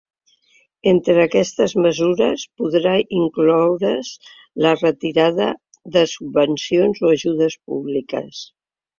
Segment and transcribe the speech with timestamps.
[0.91, 4.09] Entre aquestes mesures podrà incloure’s
[4.67, 5.49] la retirada
[5.97, 8.41] de subvencions o ajudes públiques.